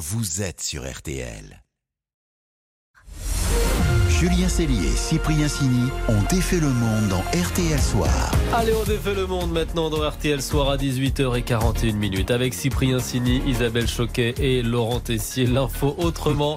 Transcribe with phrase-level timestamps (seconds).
[0.00, 1.62] vous êtes sur RTL.
[4.08, 8.30] Julien Cellier et Cyprien Sini ont défait le monde dans RTL Soir.
[8.54, 13.42] Allez, on défait le monde maintenant dans RTL Soir à 18h41 minutes avec Cyprien Sini,
[13.46, 15.44] Isabelle Choquet et Laurent Tessier.
[15.44, 16.54] L'info autrement.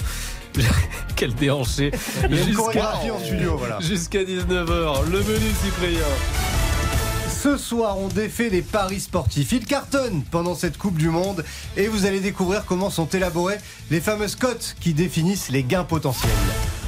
[1.18, 1.92] Quel déhanché.
[2.32, 2.94] Jusqu'à
[3.58, 3.80] voilà.
[3.82, 5.10] Jusqu'à 19h.
[5.12, 6.63] Le menu Cyprien.
[7.44, 9.52] Ce soir, on défait les paris sportifs.
[9.52, 11.44] Ils cartonnent pendant cette Coupe du Monde
[11.76, 13.58] et vous allez découvrir comment sont élaborées
[13.92, 16.32] les fameuses cotes qui définissent les gains potentiels.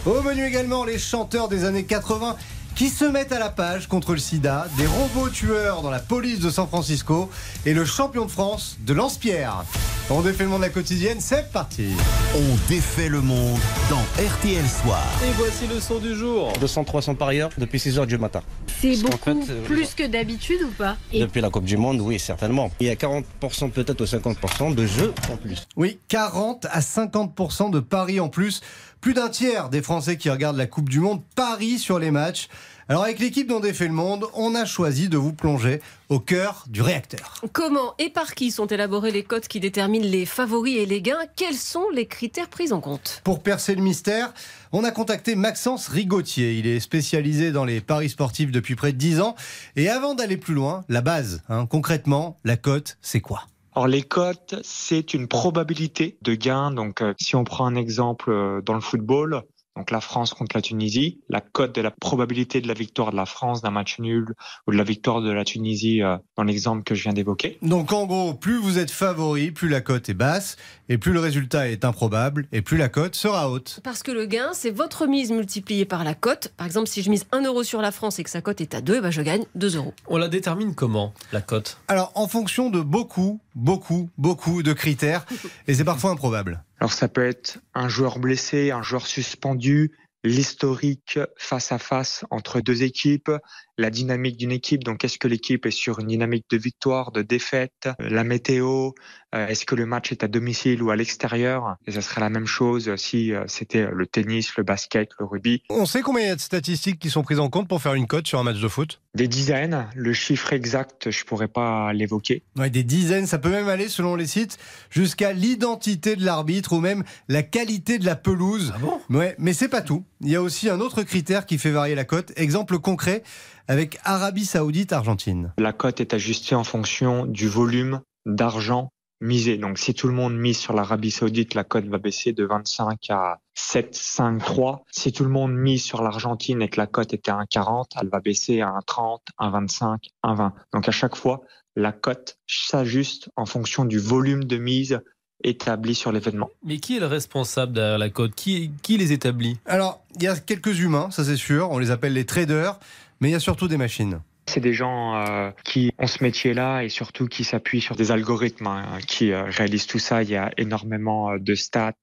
[0.05, 2.37] Au menu également, les chanteurs des années 80
[2.75, 6.39] qui se mettent à la page contre le sida, des robots tueurs dans la police
[6.39, 7.29] de San Francisco
[7.65, 9.63] et le champion de France de lance-pierre.
[10.09, 11.87] On défait le monde de la quotidienne, c'est parti.
[12.35, 13.57] On défait le monde
[13.89, 15.01] dans RTL Soir.
[15.23, 16.51] Et voici le son du jour.
[16.61, 18.41] 200-300 parieurs depuis 6 h du matin.
[18.81, 20.97] C'est beaucoup euh, plus que d'habitude ou pas?
[21.13, 22.69] Depuis la Coupe du Monde, oui, certainement.
[22.81, 25.65] Il y a 40% peut-être ou 50% de jeux en plus.
[25.77, 28.61] Oui, 40 à 50% de paris en plus
[29.01, 32.47] plus d'un tiers des Français qui regardent la Coupe du Monde parient sur les matchs.
[32.87, 36.65] Alors avec l'équipe dont défait le monde, on a choisi de vous plonger au cœur
[36.67, 37.41] du réacteur.
[37.51, 41.25] Comment et par qui sont élaborées les cotes qui déterminent les favoris et les gains?
[41.35, 43.21] Quels sont les critères pris en compte?
[43.23, 44.33] Pour percer le mystère,
[44.71, 46.59] on a contacté Maxence Rigotier.
[46.59, 49.35] Il est spécialisé dans les paris sportifs depuis près de 10 ans.
[49.75, 53.47] Et avant d'aller plus loin, la base, hein, concrètement, la cote, c'est quoi?
[53.75, 56.71] Alors les cotes, c'est une probabilité de gain.
[56.71, 59.43] Donc euh, si on prend un exemple euh, dans le football,
[59.75, 63.17] donc la France contre la Tunisie, la cote de la probabilité de la victoire de
[63.17, 64.33] la France d'un match nul
[64.67, 67.57] ou de la victoire de la Tunisie euh, dans l'exemple que je viens d'évoquer.
[67.61, 70.55] Donc en gros, plus vous êtes favori, plus la cote est basse,
[70.87, 73.81] et plus le résultat est improbable, et plus la cote sera haute.
[73.83, 76.53] Parce que le gain, c'est votre mise multipliée par la cote.
[76.55, 78.75] Par exemple, si je mise 1 euro sur la France et que sa cote est
[78.75, 79.93] à 2, ben je gagne 2 euros.
[80.07, 81.79] On la détermine comment, la cote?
[81.87, 85.25] Alors en fonction de beaucoup, beaucoup, beaucoup de critères,
[85.67, 86.63] et c'est parfois improbable.
[86.79, 89.91] Alors ça peut être un joueur blessé, un joueur suspendu,
[90.23, 93.31] l'historique face à face entre deux équipes,
[93.77, 94.83] la dynamique d'une équipe.
[94.83, 98.91] Donc, est-ce que l'équipe est sur une dynamique de victoire, de défaite La météo,
[99.35, 101.75] euh, est-ce que le match est à domicile ou à l'extérieur?
[101.87, 105.61] Et ça serait la même chose si euh, c'était le tennis, le basket, le rugby.
[105.69, 107.93] On sait combien il y a de statistiques qui sont prises en compte pour faire
[107.93, 109.01] une cote sur un match de foot?
[109.13, 109.87] Des dizaines.
[109.95, 112.43] Le chiffre exact, je pourrais pas l'évoquer.
[112.55, 113.27] Ouais, des dizaines.
[113.27, 114.57] Ça peut même aller, selon les sites,
[114.89, 118.73] jusqu'à l'identité de l'arbitre ou même la qualité de la pelouse.
[118.75, 118.99] Ah bon?
[119.09, 120.05] Ouais, mais c'est pas tout.
[120.21, 122.31] Il y a aussi un autre critère qui fait varier la cote.
[122.37, 123.23] Exemple concret
[123.67, 125.53] avec Arabie Saoudite Argentine.
[125.57, 129.57] La cote est ajustée en fonction du volume d'argent misé.
[129.57, 133.09] Donc si tout le monde mise sur l'Arabie Saoudite, la cote va baisser de 25
[133.09, 134.83] à 7, 5, 3.
[134.91, 138.09] Si tout le monde mise sur l'Argentine et que la cote était à 1,40, elle
[138.09, 140.51] va baisser à 1,30, 1,25, 1,20.
[140.73, 141.41] Donc à chaque fois,
[141.75, 145.01] la cote s'ajuste en fonction du volume de mise
[145.43, 146.49] établi sur l'événement.
[146.63, 148.33] Mais qui est le responsable derrière la cote?
[148.35, 149.57] Qui, qui les établit?
[149.65, 152.79] Alors, il y a quelques humains, ça c'est sûr, on les appelle les traders,
[153.19, 154.19] mais il y a surtout des machines.
[154.47, 158.67] C'est des gens euh, qui ont ce métier-là et surtout qui s'appuient sur des algorithmes
[158.67, 160.21] hein, qui euh, réalisent tout ça.
[160.21, 161.93] Il y a énormément euh, de stats.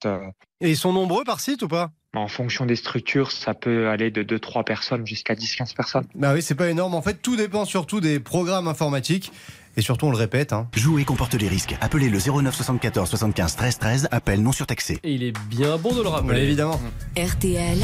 [0.60, 1.90] Et ils sont nombreux par site ou pas?
[2.14, 6.04] En fonction des structures, ça peut aller de 2-3 personnes jusqu'à 10-15 personnes.
[6.14, 6.94] Bah oui, c'est pas énorme.
[6.94, 9.32] En fait, tout dépend surtout des programmes informatiques.
[9.76, 10.52] Et surtout, on le répète.
[10.52, 10.68] Hein.
[10.74, 11.74] Jouer comporte les risques.
[11.80, 14.08] Appelez le 09 74 75 13 13.
[14.10, 14.98] Appel non surtaxé.
[15.02, 16.42] Et il est bien bon de le rappeler.
[16.42, 16.78] évidemment.
[17.16, 17.78] RTL.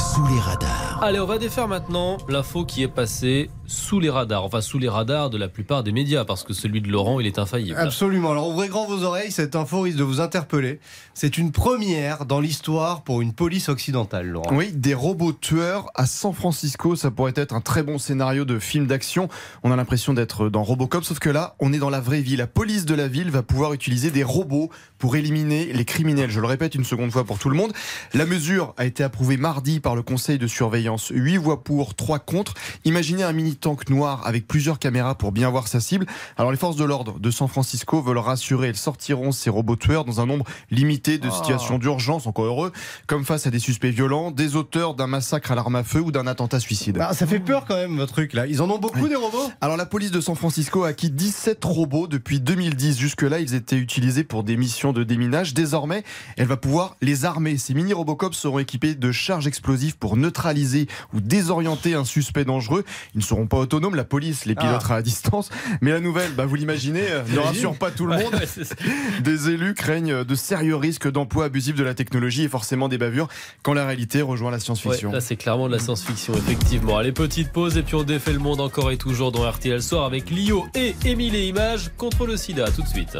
[0.00, 0.98] Sous les radars.
[1.02, 4.44] Allez, on va défaire maintenant l'info qui est passée sous les radars.
[4.44, 7.26] Enfin, sous les radars de la plupart des médias, parce que celui de Laurent, il
[7.26, 7.76] est infaillible.
[7.78, 8.32] Absolument.
[8.32, 9.30] Alors, ouvrez grand vos oreilles.
[9.30, 10.80] Cette info risque de vous interpeller.
[11.14, 14.54] C'est une première dans l'histoire pour une police occidentale, Laurent.
[14.54, 16.96] Oui, des robots tueurs à San Francisco.
[16.96, 19.28] Ça pourrait être un très bon scénario de film d'action.
[19.62, 22.36] On a l'impression d'être dans Robocop, sauf que là, on est dans la vraie vie.
[22.36, 26.30] La police de la ville va pouvoir utiliser des robots pour éliminer les criminels.
[26.30, 27.72] Je le répète une seconde fois pour tout le monde.
[28.14, 31.10] La mesure a été approuvée mardi par le conseil de surveillance.
[31.14, 32.54] 8 voix pour, 3 contre.
[32.84, 36.06] Imaginez un mini tank noir avec plusieurs caméras pour bien voir sa cible.
[36.36, 40.04] Alors les forces de l'ordre de San Francisco veulent rassurer, elles sortiront ces robots tueurs
[40.04, 41.34] dans un nombre limité de ah.
[41.34, 42.72] situations d'urgence, encore heureux,
[43.06, 46.12] comme face à des suspects violents, des auteurs d'un massacre à l'arme à feu ou
[46.12, 46.98] d'un attentat suicide.
[46.98, 48.46] Bah, ça fait peur quand même votre truc là.
[48.46, 51.64] Ils en ont beaucoup des robots Alors la police de San Francisco a acquis 17
[51.64, 52.98] robots depuis 2010.
[52.98, 55.54] Jusque-là, ils étaient utilisés pour des missions de déminage.
[55.54, 56.04] Désormais,
[56.36, 57.56] elle va pouvoir les armer.
[57.56, 62.84] Ces mini Robocops seront équipés de charges explosives pour neutraliser ou désorienter un suspect dangereux.
[63.14, 65.50] Ils ne seront pas autonomes, la police les pilotera à distance.
[65.80, 68.32] Mais la nouvelle, bah, vous l'imaginez, euh, ne rassure pas tout le monde.
[68.34, 69.20] Ouais, ouais.
[69.22, 73.28] Des élus craignent de sérieux risques d'emploi abusif de la technologie et forcément des bavures
[73.62, 75.10] quand la réalité rejoint la Ouais, science-fiction.
[75.12, 76.98] là, c'est clairement de la science-fiction, effectivement.
[76.98, 80.04] Allez, petite pause et puis on défait le monde encore et toujours dans RTL Soir
[80.04, 82.70] avec Lio et Émile et Images contre le sida.
[82.70, 83.16] Tout de suite.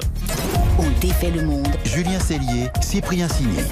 [0.78, 1.68] On défait le monde.
[1.84, 3.62] Julien Cellier, Cyprien Signé.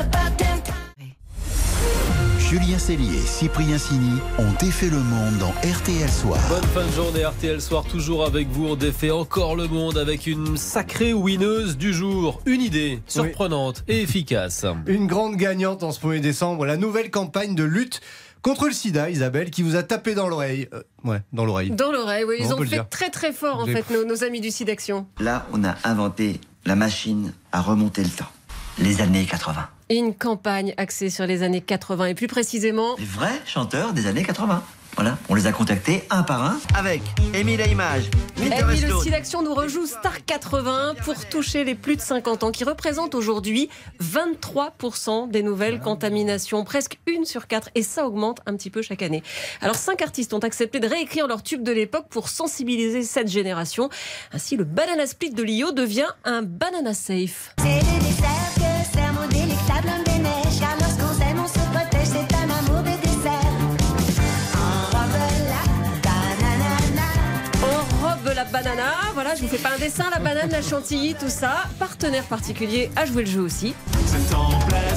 [2.48, 6.40] Julien Cellier, Cyprien Signy ont défait le monde dans RTL Soir.
[6.48, 8.68] Bonne fin de journée RTL Soir, toujours avec vous.
[8.68, 12.40] On défait encore le monde avec une sacrée winneuse du jour.
[12.46, 14.64] Une idée surprenante et efficace.
[14.86, 18.00] Une grande gagnante en ce 1er décembre, la nouvelle campagne de lutte
[18.40, 20.68] contre le sida, Isabelle, qui vous a tapé dans l'oreille.
[20.72, 21.70] Euh, ouais, dans l'oreille.
[21.70, 22.36] Dans l'oreille, oui.
[22.40, 22.88] Ils On ont fait dire.
[22.88, 25.06] très très fort en fait, nos, nos amis du SIDAction.
[25.20, 28.32] Là, on a inventé la machine à remonter le temps.
[28.78, 29.68] Les années 80.
[29.90, 34.22] Une campagne axée sur les années 80 et plus précisément Les vrais chanteurs des années
[34.22, 34.62] 80.
[34.96, 37.00] Voilà, on les a contactés un par un avec
[37.32, 42.00] Émile Image, Eh oui, le SIDAction nous rejoue Star 80 pour toucher les plus de
[42.00, 43.70] 50 ans, qui représentent aujourd'hui
[44.02, 49.02] 23% des nouvelles contaminations, presque une sur quatre, et ça augmente un petit peu chaque
[49.02, 49.22] année.
[49.60, 53.90] Alors, cinq artistes ont accepté de réécrire leur tube de l'époque pour sensibiliser cette génération.
[54.32, 57.54] Ainsi, le Banana Split de Lio devient un Banana Safe.
[57.58, 58.37] C'est
[68.62, 71.64] banana, voilà, je vous fais pas un dessin, la banane, la chantilly, tout ça.
[71.78, 73.74] Partenaire particulier à jouer le jeu aussi.
[74.06, 74.87] C'est en plastique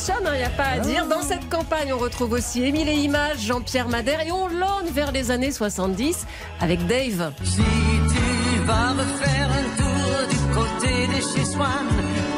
[0.00, 1.06] Fonctionne, il n'y a pas à dire.
[1.06, 5.12] Dans cette campagne, on retrouve aussi Émile et Images, Jean-Pierre Madère, et on lorne vers
[5.12, 6.26] les années 70
[6.58, 7.34] avec Dave.
[7.44, 11.86] Si tu vas refaire un tour du côté de chez Swan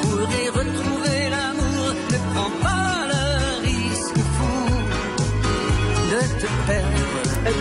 [0.03, 4.75] pour y retrouver l'amour, ne prends pas le risque fou
[6.11, 7.13] de te perdre.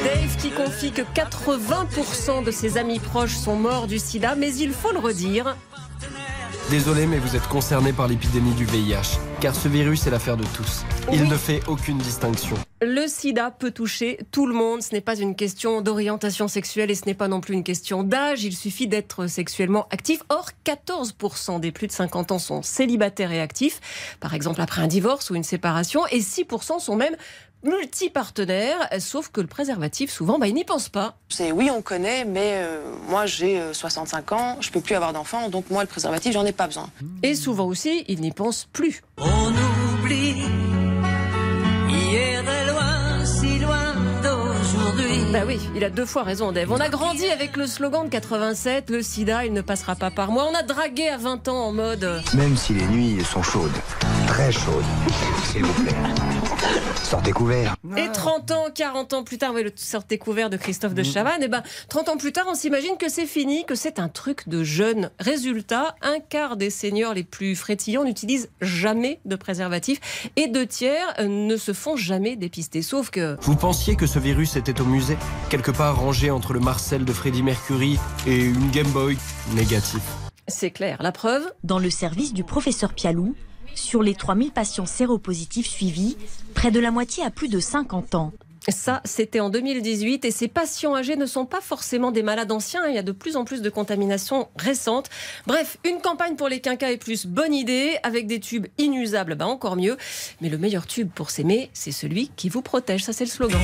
[0.04, 4.72] Dave qui confie que 80% de ses amis proches sont morts du sida, mais il
[4.72, 5.56] faut le redire,
[6.72, 10.46] Désolé, mais vous êtes concerné par l'épidémie du VIH, car ce virus est l'affaire de
[10.56, 10.84] tous.
[11.12, 11.28] Il Oui.
[11.28, 12.56] ne fait aucune distinction.
[12.82, 14.82] le sida peut toucher tout le monde.
[14.82, 18.04] Ce n'est pas une question d'orientation sexuelle et ce n'est pas non plus une question
[18.04, 18.44] d'âge.
[18.44, 20.24] Il suffit d'être sexuellement actif.
[20.30, 23.80] Or, 14% des plus de 50 ans sont célibataires et actifs,
[24.20, 27.16] par exemple après un divorce ou une séparation, et 6% sont même
[27.64, 31.16] multipartenaires, sauf que le préservatif, souvent, bah, ils n'y pensent pas.
[31.30, 35.14] C'est oui, on connaît, mais euh, moi j'ai euh, 65 ans, je peux plus avoir
[35.14, 36.90] d'enfants, donc moi le préservatif, j'en ai pas besoin.
[37.24, 39.02] Et souvent aussi, ils n'y pensent plus.
[39.18, 39.50] On
[40.00, 40.36] oublie
[41.90, 43.94] hier est loin, si loin
[44.24, 45.32] d'aujourd'hui.
[45.32, 46.72] Bah oui, il a deux fois raison, Dave.
[46.72, 50.32] On a grandi avec le slogan de 87, le sida, il ne passera pas par
[50.32, 50.48] moi.
[50.52, 52.04] On a dragué à 20 ans en mode...
[52.04, 53.72] euh, Même si les nuits sont chaudes,
[54.42, 54.84] très chaudes,
[55.52, 55.96] s'il vous plaît,
[56.96, 57.76] sortez couverts.
[57.96, 61.44] Et 30 ans, 40 ans plus tard, oui, le sort découvert de Christophe de Chavannes,
[61.44, 64.50] et ben 30 ans plus tard, on s'imagine que c'est fini, que c'est un truc
[64.50, 65.12] de jeune.
[65.20, 70.00] Résultat, un quart des seniors les plus frétillants n'utilisent jamais de préservatif
[70.36, 72.82] et deux tiers ne se font jamais dépister.
[72.82, 75.18] Sauf que Vous pensiez que ce virus était au musée,
[75.52, 79.18] quelque part rangé entre le Marcel de Freddie Mercury et une Game Boy
[79.54, 80.02] négatif.
[80.48, 83.36] c'est clair, la preuve Dans le service du professeur Pialou,
[83.76, 86.18] sur les 3000 patients séropositifs suivis,
[86.54, 88.32] près de la moitié a plus de 50 ans.
[88.70, 92.88] Ça, c'était en 2018 et ces patients âgés ne sont pas forcément des malades anciens.
[92.88, 95.10] Il y a de plus en plus de contaminations récentes.
[95.48, 97.98] Bref, une campagne pour les quinquas et plus, bonne idée.
[98.04, 99.98] Avec des tubes inusables, bah encore mieux.
[100.42, 103.04] Mais le meilleur tube pour s'aimer, c'est celui qui vous protège.
[103.04, 103.60] Ça, c'est le slogan.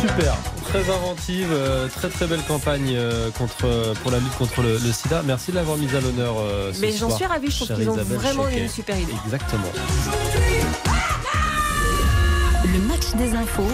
[0.00, 0.36] Super,
[0.74, 4.92] très inventive, euh, très très belle campagne euh, contre, pour la lutte contre le, le
[4.92, 5.22] sida.
[5.24, 6.34] Merci de l'avoir mise à l'honneur.
[6.40, 8.62] euh, ce Mais j'en suis ravie, je trouve qu'ils ont vraiment Choquet.
[8.62, 9.12] une super idée.
[9.24, 9.68] Exactement.
[12.64, 13.70] Le match des infos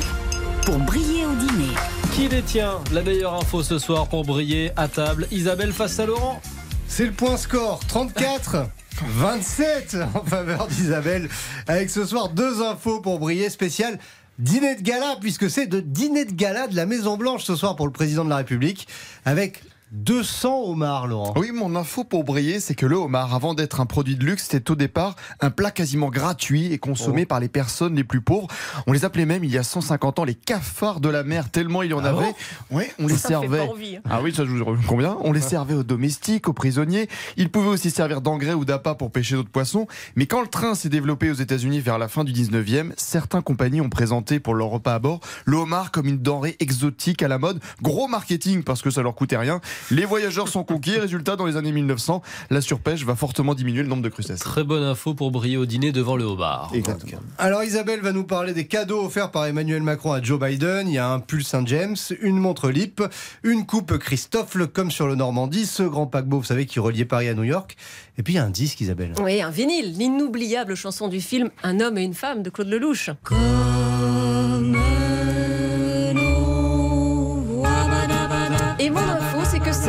[0.66, 1.72] pour briller au dîner.
[2.12, 6.42] Qui détient la meilleure info ce soir pour briller à table Isabelle face à Laurent
[6.86, 8.66] C'est le point score 34
[9.02, 11.30] 27 en faveur d'Isabelle
[11.66, 13.98] avec ce soir deux infos pour briller spécial
[14.40, 17.76] dîner de gala puisque c'est de dîner de gala de la Maison Blanche ce soir
[17.76, 18.88] pour le président de la République
[19.24, 21.34] avec 200 homards, Laurent.
[21.36, 24.46] Oui, mon info pour briller, c'est que le homard, avant d'être un produit de luxe,
[24.48, 27.26] c'était au départ un plat quasiment gratuit et consommé Oh.
[27.26, 28.46] par les personnes les plus pauvres.
[28.86, 31.82] On les appelait même, il y a 150 ans, les cafards de la mer, tellement
[31.82, 32.18] il y en Ah avait.
[32.20, 32.34] bon
[32.70, 33.66] oui, on les Ça fait servait.
[33.66, 34.02] pas envie, hein.
[34.08, 35.16] Ah oui, ça je vous combien?
[35.22, 37.08] On les servait aux domestiques, aux prisonniers.
[37.36, 39.88] Ils pouvaient aussi servir d'engrais ou d'appât pour pêcher d'autres poissons.
[40.14, 43.80] Mais quand le train s'est développé aux États-Unis vers la fin du 19e, certaines compagnies
[43.80, 47.38] ont présenté pour leur repas à bord le homard comme une denrée exotique à la
[47.38, 47.60] mode.
[47.82, 49.60] Gros marketing parce que ça leur coûtait rien.
[49.90, 50.98] Les voyageurs sont conquis.
[50.98, 54.40] Résultat, dans les années 1900, la surpêche va fortement diminuer le nombre de crustacés.
[54.40, 56.70] Très bonne info pour briller au dîner devant le homard.
[56.74, 57.22] Exactement.
[57.38, 60.88] Alors Isabelle va nous parler des cadeaux offerts par Emmanuel Macron à Joe Biden.
[60.88, 63.02] Il y a un pull Saint-James, une montre Lip,
[63.42, 67.28] une coupe Christophe, comme sur le Normandie, ce grand paquebot, vous savez, qui reliait Paris
[67.28, 67.76] à New York.
[68.18, 69.14] Et puis il y a un disque, Isabelle.
[69.22, 73.10] Oui, un vinyle, l'inoubliable chanson du film Un homme et une femme de Claude Lelouch.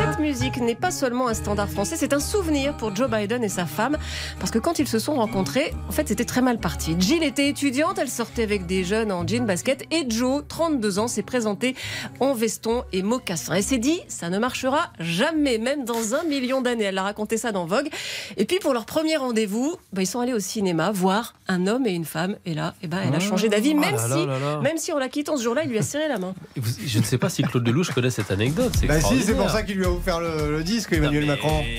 [0.00, 3.10] c'est que cette musique n'est pas seulement un standard français, c'est un souvenir pour Joe
[3.10, 3.98] Biden et sa femme.
[4.38, 6.96] Parce que quand ils se sont rencontrés, en fait, c'était très mal parti.
[6.98, 9.84] Jill était étudiante, elle sortait avec des jeunes en jean basket.
[9.90, 11.76] Et Joe, 32 ans, s'est présenté
[12.18, 13.56] en veston et mocassin.
[13.56, 16.84] Et s'est dit, ça ne marchera jamais, même dans un million d'années.
[16.84, 17.90] Elle a raconté ça dans Vogue.
[18.38, 21.86] Et puis, pour leur premier rendez-vous, bah, ils sont allés au cinéma voir un homme
[21.86, 22.36] et une femme.
[22.46, 24.60] Et là, eh ben, elle a changé d'avis, Ah même, là si, là là.
[24.62, 26.32] même si en la quittant ce jour-là, il lui a serré la main.
[26.56, 28.72] Je ne sais pas si Claude Lelouch connaît cette anecdote.
[28.80, 31.62] c'est Bah si, c'est pour ça qu'il lui a offert le, le disque, Emmanuel Macron.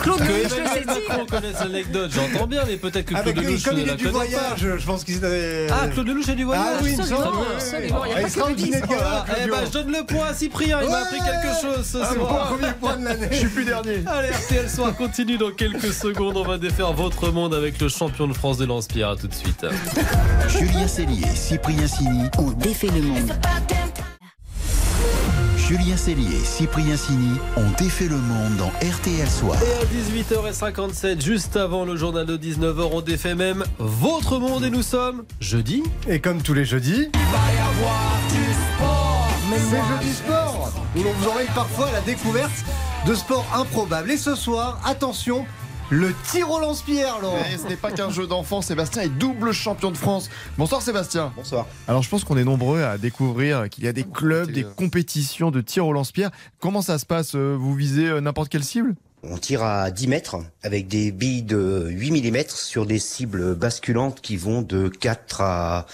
[0.00, 0.86] Claude Que Lelouch.
[0.86, 3.92] Macron connaisse l'anecdote, j'entends bien, mais peut-être que Claude Avec, Lelouch comme ne il la
[3.94, 4.10] est du pas.
[4.10, 5.66] voyage, je pense qu'il s'est...
[5.70, 8.56] Ah, Claude Lelouch est du voyage Ah oui, il me semble,
[8.88, 11.98] gala, Eh ben, je donne le point à Cyprien, il m'a appris quelque chose ce
[12.00, 12.48] Ah, soir.
[12.54, 13.28] Premier point de l'année.
[13.32, 14.02] Je suis plus dernier.
[14.06, 16.36] Allez, RTL Soir continue dans quelques secondes.
[16.36, 19.10] On va défaire votre monde avec le champion de France de lance-pierre.
[19.10, 19.66] À tout de suite.
[20.48, 22.28] Julien Cellier, Cyprien Sini.
[22.38, 23.32] On défait le monde.
[25.66, 29.58] Julien Cellier, Cyprien Sini ont défait le monde dans RTL Soir.
[29.60, 34.70] Et à 18h57, juste avant le journal de 19h, on défait même votre monde et
[34.70, 35.82] nous sommes jeudi.
[36.08, 37.08] Et comme tous les jeudis,
[39.50, 42.64] c'est jeudi sport, où l'on vous emmène parfois à la découverte
[43.04, 44.12] de sports improbables.
[44.12, 45.46] Et ce soir, attention,
[45.90, 47.38] le tir au lance-pierre, Laurent.
[47.52, 50.30] Et ce n'est pas qu'un jeu d'enfant, Sébastien est double champion de France.
[50.58, 51.32] Bonsoir Sébastien.
[51.36, 51.66] Bonsoir.
[51.86, 55.50] Alors je pense qu'on est nombreux à découvrir qu'il y a des clubs, des compétitions
[55.50, 56.30] de tir au lance-pierre.
[56.58, 57.34] Comment ça se passe?
[57.34, 58.94] Vous visez euh, n'importe quelle cible?
[59.30, 64.20] On tire à 10 mètres avec des billes de 8 mm sur des cibles basculantes
[64.20, 65.86] qui vont de 4 à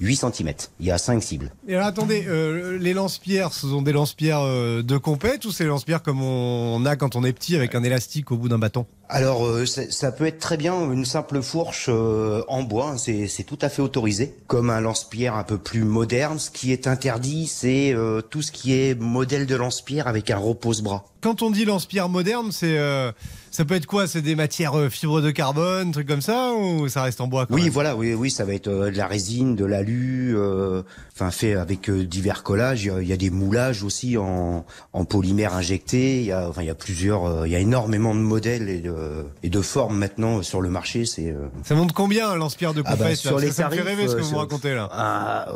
[0.00, 0.52] 8 cm.
[0.80, 1.50] Il y a 5 cibles.
[1.68, 5.64] Et alors attendez, euh, les lance-pierres, ce sont des lance-pierres euh, de compète ou c'est
[5.64, 8.58] les lance-pierres comme on a quand on est petit avec un élastique au bout d'un
[8.58, 8.86] bâton?
[9.12, 13.26] Alors euh, ça, peut être très bien une simple fourche euh, en bois, hein, c'est
[13.26, 14.36] c'est tout à fait autorisé.
[14.46, 18.52] Comme un lance-pierre un peu plus moderne, ce qui est interdit, c'est euh, tout ce
[18.52, 21.06] qui est modèle de lance-pierre avec un repose-bras.
[21.22, 23.12] Quand on dit lance-pierre moderne, c'est euh,
[23.50, 26.88] ça peut être quoi C'est des matières euh, fibres de carbone, trucs comme ça, ou
[26.88, 28.96] ça reste en bois quand Oui, même voilà, oui, oui, ça va être euh, de
[28.96, 30.82] la résine, de l'alu, euh,
[31.14, 32.84] enfin fait avec euh, divers collages.
[32.84, 36.20] Il y, a, il y a des moulages aussi en, en polymère injecté.
[36.20, 38.68] Il y a, enfin, il y a plusieurs, euh, il y a énormément de modèles
[38.68, 38.94] et de,
[39.42, 41.04] et de formes maintenant sur le marché.
[41.06, 43.52] C'est euh, Ça monte combien un lance-pierre de Ah compète bah, sur Parce que les
[43.52, 44.88] Ça me fait tarifs, rêver ce que vous racontez là.
[44.92, 45.48] ah,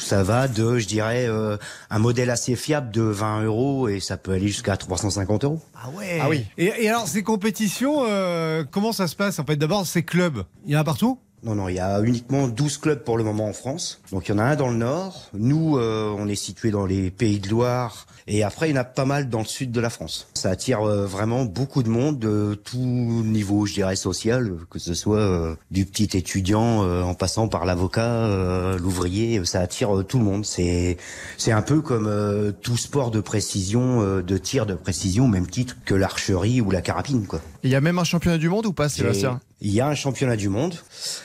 [0.00, 1.56] ça va de, je dirais, euh,
[1.90, 5.60] un modèle assez fiable de 20 euros et ça peut aller jusqu'à 350 euros.
[5.74, 6.18] Ah ouais.
[6.20, 6.44] Ah oui.
[6.58, 10.44] Et, et alors ces compétitions, euh, comment ça se passe En fait, d'abord ces clubs,
[10.64, 11.18] il y en a partout?
[11.46, 14.00] Non, non, il y a uniquement 12 clubs pour le moment en France.
[14.10, 15.30] Donc il y en a un dans le nord.
[15.32, 18.08] Nous, euh, on est situé dans les Pays de Loire.
[18.28, 20.28] Et après, il y en a pas mal dans le sud de la France.
[20.34, 24.94] Ça attire euh, vraiment beaucoup de monde de tout niveau, je dirais, social, que ce
[24.94, 30.24] soit euh, du petit étudiant euh, en passant par l'avocat, l'ouvrier, ça attire tout le
[30.24, 30.44] monde.
[30.44, 30.96] C'est
[31.36, 35.94] c'est un peu comme tout sport de précision, de tir de précision, même titre que
[35.94, 37.40] l'archerie ou la carabine, quoi.
[37.66, 39.96] Il y a même un championnat du monde ou pas Sébastien Il y a un
[39.96, 40.76] championnat du monde.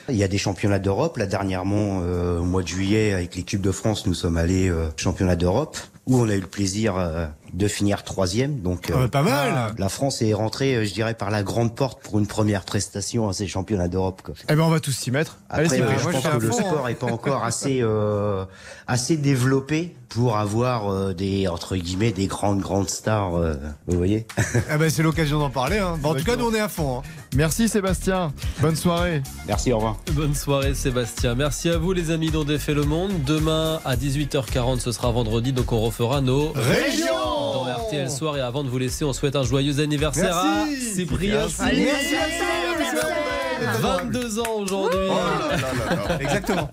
[0.10, 1.17] Il y a des championnats d'Europe.
[1.17, 4.89] Là, dernièrement, euh, au mois de juillet, avec l'équipe de France, nous sommes allés euh,
[4.98, 5.77] championnat d'Europe,
[6.08, 8.60] où on a eu le plaisir euh, de finir troisième.
[8.62, 9.74] Donc, euh, Ah, pas mal.
[9.77, 13.29] La France est rentrée, euh, je dirais, par la grande porte pour une première prestation
[13.29, 14.22] à ces championnats d'Europe.
[14.50, 15.38] Eh ben on va tous s'y mettre.
[15.50, 16.89] Après, Allez, euh, je moi, pense que le fond, sport hein.
[16.89, 18.46] est pas encore assez euh,
[18.88, 23.36] assez développé pour avoir euh, des entre guillemets des grandes grandes stars.
[23.36, 23.53] euh,
[23.88, 24.25] vous voyez
[24.70, 25.77] Ah ben c'est l'occasion d'en parler.
[25.77, 25.98] hein.
[26.01, 27.00] Bon, en tout cas, nous on est à fond.
[27.00, 27.01] hein.
[27.36, 28.34] Merci Sébastien.
[28.60, 29.22] Bonne soirée.
[29.48, 29.98] Merci, au revoir.
[30.13, 31.36] Bonne soirée Sébastien.
[31.36, 33.12] Merci à vous les amis d'On défait le monde.
[33.25, 38.38] Demain à 18h40, ce sera vendredi, donc on refera nos Régions dans RTL Soir.
[38.38, 40.95] Et avant de vous laisser, on souhaite un joyeux anniversaire à Merci.
[40.95, 41.48] Cyprien.
[41.60, 41.86] Allez, Sini.
[41.86, 43.05] merci,
[43.81, 45.00] 22 ans aujourd'hui.
[46.19, 46.69] Exactement.